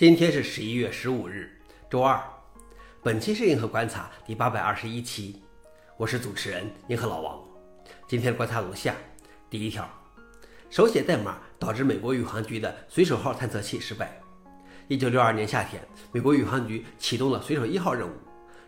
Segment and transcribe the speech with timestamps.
[0.00, 1.50] 今天是十一月十五日，
[1.90, 2.18] 周二。
[3.02, 5.42] 本期是银河观察第八百二十一期，
[5.98, 7.38] 我是主持人银河老王。
[8.08, 8.94] 今天观察如下：
[9.50, 9.86] 第一条，
[10.70, 14.18] 手写代码导致美国宇航局的水手号探测器失败。
[14.88, 18.12] 一九六二年夏天，美国宇航局启动了水手一号任务，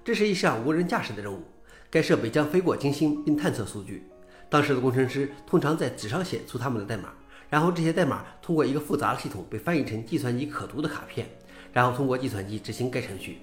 [0.04, 1.42] 这是一项无人驾驶的任务。
[1.88, 4.06] 该设备将飞过金星并探测数据。
[4.50, 7.14] 当时的工程师通常在纸上写出他们的代码。
[7.52, 11.28] 然后这些代码通过一个复杂的系统被翻译成计算机可读的卡片，
[11.70, 13.40] 然后通过计算机执行该程序。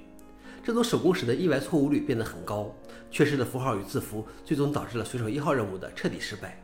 [0.64, 2.76] 这种手工使得意外错误率变得很高，
[3.12, 6.60] 缺失的符号与字符最终导致了水手一号任务的彻底失败。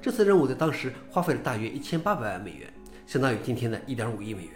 [0.00, 2.72] 这次任务在当时花费了大约一千八百万美元，
[3.06, 4.52] 相当于今天的一点五亿美元。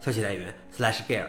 [0.00, 1.26] 消息来源：SlashGear。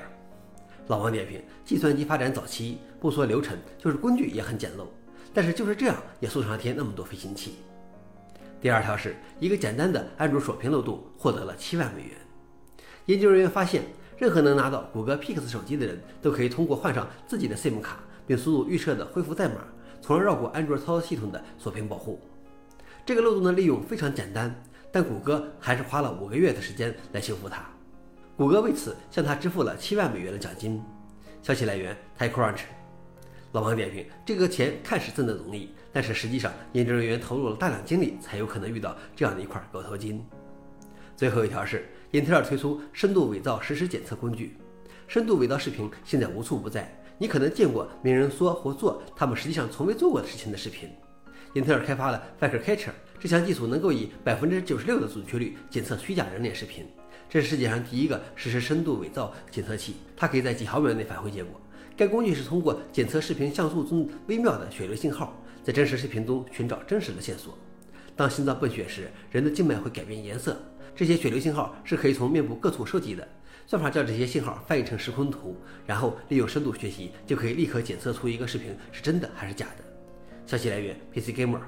[0.88, 4.86] 老王点评：计算机发展早期，不说流程，就是工具也很简陋，
[5.34, 7.56] 但是就是这样也送上天那么多飞行器。
[8.66, 12.14] 第二条是一个简单的安卓锁屏漏洞获得了七万美元。
[13.06, 13.84] 研究人员发现，
[14.18, 19.58] 任何能拿到谷歌 Pix 手机的人都可以通过换上自己的 SIM 卡，并输入预设的恢复代码，
[20.02, 22.20] 从而绕过安卓操作系统的锁屏保护。
[23.06, 27.64] 这个漏洞的利用非常简单，但谷歌还是花了五个月的时间来修复它。
[28.36, 30.82] 谷歌为此向他支付了七万美元的奖金。
[31.44, 32.62] 消息来源：TechCrunch。
[33.56, 40.22] 老王点评：这个钱看似挣得容易，但是实际上研究人员投入了大量精力，才有可能遇到这样的一块狗头金。
[41.16, 44.58] 最后一条是，英特尔推出深度伪造实时检测工具。
[45.08, 50.90] 深度伪造视频现在无处不在，你可能见过名人说或做他们实际上从未做过的事情的视频。
[51.54, 56.86] 英特尔开发了 Fake Catcher，这项技术能够以百分之九十六的准确率检测虚假人脸视频。
[57.30, 61.62] 这是世界上第一个实施深度伪造检测器，它可以在几毫秒内返回结果。
[61.98, 67.58] 该工具是通过检测视频像素中微妙的血流信号，在真实视频中寻找真实的线索。
[68.18, 70.58] 当心脏泵血时，人的静脉会改变颜色。
[70.94, 73.26] 这些血流信号是可以从面部各处收集的。
[73.68, 79.84] 算法将这些信号翻译成时空图，然后利用深度学习，就可以立刻检测出一个视频是真的还是假的。
[80.46, 81.60] 消息来源：PC Gamer。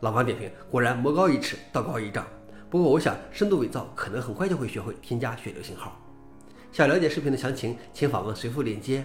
[0.00, 2.26] 老王点评：果然魔高一尺，道高一丈。
[2.68, 5.98] 不过我想，深度伪造可能很快就会学会添加血流信号。
[6.72, 9.04] 想了解视频的详情，请访问随附链接。